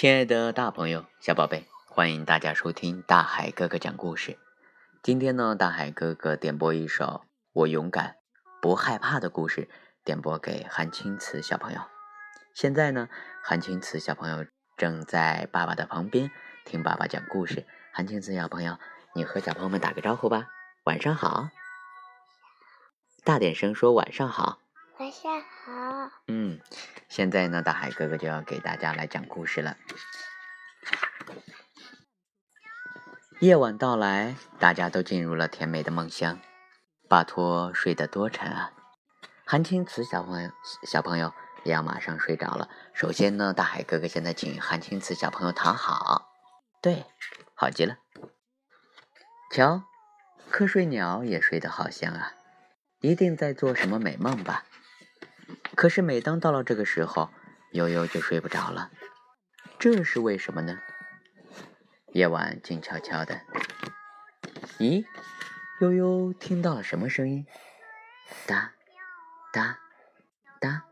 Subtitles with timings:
[0.00, 4.38] 亲爱的大朋友、小宝贝，欢迎大家收听大海哥哥讲故事。
[5.02, 7.04] 今天呢，大海哥哥点播一首
[7.52, 8.14] 《我勇敢
[8.62, 9.68] 不害怕》的故事，
[10.04, 11.80] 点播给韩青瓷小朋友。
[12.54, 13.08] 现在呢，
[13.42, 16.30] 韩青瓷小朋友正在爸爸的旁边
[16.64, 17.66] 听爸爸讲故事。
[17.92, 18.78] 韩青瓷小朋友，
[19.16, 20.46] 你和小朋友们打个招呼吧，
[20.84, 21.48] 晚上好。
[23.24, 24.60] 大点声说晚上好。
[27.18, 29.76] 现在呢，大海哥哥就要给大家来讲故事了。
[33.40, 36.38] 夜晚到来，大家都进入了甜美的梦乡。
[37.08, 38.70] 巴托睡得多沉啊！
[39.44, 40.52] 韩青瓷小朋友
[40.84, 42.70] 小朋友也要马上睡着了。
[42.94, 46.30] 首先呢，大海哥哥现在请韩青瓷小朋友躺好。
[46.80, 47.04] 对，
[47.56, 47.98] 好极了。
[49.50, 49.82] 瞧，
[50.52, 52.34] 瞌睡鸟也睡得好香啊，
[53.00, 54.66] 一定在做什么美梦吧。
[55.78, 57.30] 可是每当到了这个时候，
[57.70, 58.90] 悠悠就睡不着了，
[59.78, 60.76] 这是为什么呢？
[62.08, 63.42] 夜晚静悄悄的，
[64.80, 65.04] 咦，
[65.80, 67.46] 悠悠听到了什么声音？
[68.44, 68.72] 哒，
[69.52, 69.78] 哒，
[70.60, 70.82] 哒，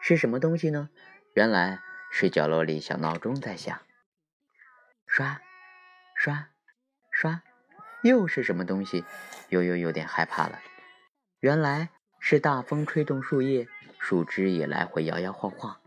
[0.00, 0.90] 是什么东西呢？
[1.34, 1.78] 原来
[2.10, 3.80] 是角落里小闹钟在响。
[5.06, 5.40] 刷，
[6.16, 6.48] 刷，
[7.12, 7.44] 刷，
[8.02, 9.04] 又是什么东西？
[9.50, 10.58] 悠悠有点害怕了。
[11.38, 13.68] 原来是大风吹动树叶。
[13.98, 15.80] 树枝也来回摇摇晃晃。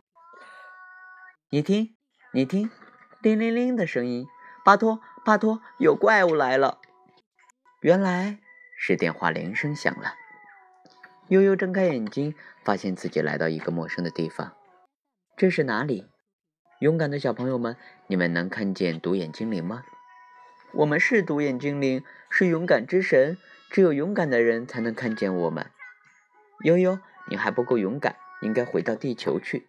[1.49, 1.95] 你听，
[2.31, 2.69] 你听，
[3.21, 4.27] 铃铃铃的声音。
[4.63, 6.79] 巴托，巴托，有怪物来了！
[7.81, 8.39] 原来
[8.77, 10.13] 是电话铃声响了。
[11.29, 14.53] 悠悠睁开眼睛，发现自己来到一个陌生的地方。
[15.37, 16.09] 这是哪里？
[16.81, 19.83] 勇敢的小朋友们，你们能看见独眼精灵吗？
[20.73, 23.37] 我们是独眼精灵，是勇敢之神。
[23.71, 25.71] 只有勇敢的人才能看见我们。
[26.63, 26.99] 悠悠。
[27.29, 29.67] 你还不够勇敢，应该回到地球去。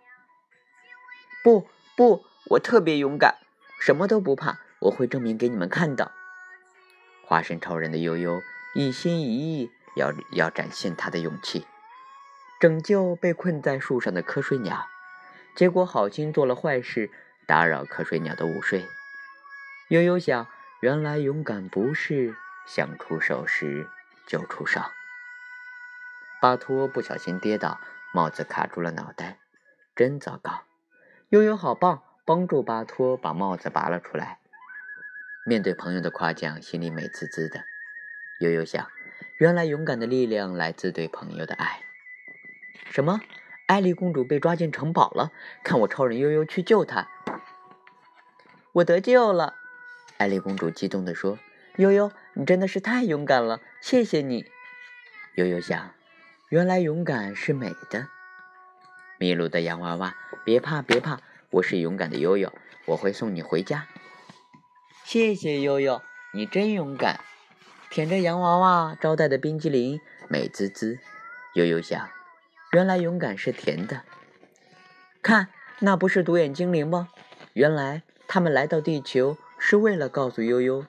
[1.44, 3.36] 不不，我特别勇敢，
[3.80, 6.12] 什么都不怕，我会证明给你们看的。
[7.24, 8.42] 化身超人的悠悠
[8.74, 11.66] 一心一意要要展现他的勇气，
[12.60, 14.88] 拯救被困在树上的瞌睡鸟，
[15.54, 17.10] 结果好心做了坏事，
[17.46, 18.84] 打扰瞌睡鸟的午睡。
[19.88, 20.46] 悠悠想，
[20.80, 22.34] 原来勇敢不是
[22.66, 23.88] 想出手时
[24.26, 24.80] 就出手。
[26.40, 27.78] 巴托不小心跌倒，
[28.14, 29.38] 帽子卡住了脑袋，
[29.94, 30.62] 真糟糕！
[31.28, 34.38] 悠悠好棒，帮助巴托把帽子拔了出来。
[35.44, 37.64] 面对朋友的夸奖，心里美滋滋的。
[38.40, 38.88] 悠悠想，
[39.36, 41.82] 原来勇敢的力量来自对朋友的爱。
[42.90, 43.20] 什么？
[43.66, 45.32] 艾丽公主被抓进城堡了？
[45.62, 47.08] 看我超人悠悠去救她！
[48.72, 49.56] 我得救了！
[50.16, 51.38] 艾丽公主激动地说
[51.76, 54.50] ：“悠悠，你真的是太勇敢了，谢谢你！”
[55.36, 55.92] 悠悠想。
[56.50, 58.08] 原来勇敢是美的，
[59.20, 62.52] 迷路的洋娃娃，别怕别怕，我是勇敢的悠悠，
[62.86, 63.86] 我会送你回家。
[65.04, 66.02] 谢谢悠悠，
[66.34, 67.20] 你真勇敢。
[67.88, 70.98] 舔着洋娃娃招待的冰激凌，美滋滋。
[71.54, 72.08] 悠悠想，
[72.72, 74.02] 原来勇敢是甜的。
[75.22, 77.10] 看，那不是独眼精灵吗？
[77.52, 80.84] 原来他们来到地球是为了告诉悠悠，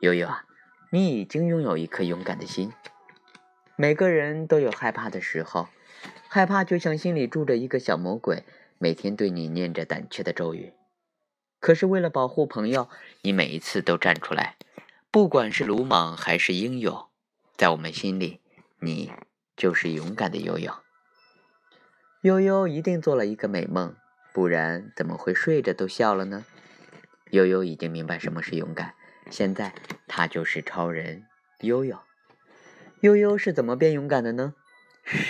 [0.00, 0.44] 悠悠啊，
[0.90, 2.70] 你已经拥有一颗勇敢的心。
[3.80, 5.66] 每个人都有害怕的时候，
[6.28, 8.44] 害怕就像心里住着一个小魔鬼，
[8.76, 10.74] 每天对你念着胆怯的咒语。
[11.60, 12.90] 可是为了保护朋友，
[13.22, 14.56] 你每一次都站出来，
[15.10, 17.06] 不管是鲁莽还是英勇，
[17.56, 18.42] 在我们心里，
[18.80, 19.10] 你
[19.56, 20.70] 就是勇敢的悠悠。
[22.20, 23.96] 悠悠一定做了一个美梦，
[24.34, 26.44] 不然怎么会睡着都笑了呢？
[27.30, 28.94] 悠悠已经明白什么是勇敢，
[29.30, 29.72] 现在
[30.06, 31.24] 他就是超人
[31.60, 31.98] 悠悠。
[33.00, 34.52] 悠悠是怎么变勇敢的呢？
[35.04, 35.24] 嘘，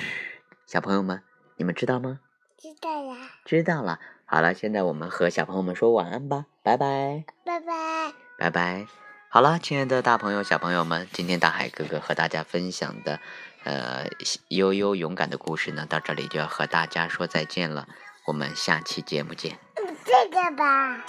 [0.67, 1.23] 小朋友们，
[1.57, 2.19] 你们知道吗？
[2.59, 3.17] 知道了。
[3.45, 4.01] 知道了。
[4.25, 7.25] 好了，现在我们和小朋友们说晚安吧，拜拜。
[7.45, 8.13] 拜拜。
[8.37, 8.87] 拜拜。
[9.29, 13.21] 好了，亲爱的大朋友、小朋友们，今天大海哥哥和大家分享的，
[13.63, 14.07] 呃，
[14.49, 17.87] 悠悠勇敢的故事呢，到这里就要和大家说再见了。
[18.27, 19.57] 我们下期节目见。
[20.05, 21.05] 这个吧。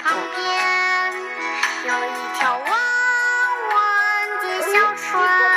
[0.00, 1.12] 旁边
[1.86, 2.70] 有一条弯
[3.70, 5.53] 弯的小船。